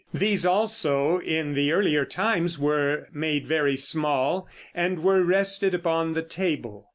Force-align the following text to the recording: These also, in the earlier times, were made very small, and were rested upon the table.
These 0.15 0.47
also, 0.47 1.19
in 1.19 1.53
the 1.53 1.71
earlier 1.71 2.05
times, 2.05 2.57
were 2.57 3.07
made 3.13 3.45
very 3.45 3.77
small, 3.77 4.47
and 4.73 5.03
were 5.03 5.21
rested 5.21 5.75
upon 5.75 6.15
the 6.15 6.23
table. 6.23 6.87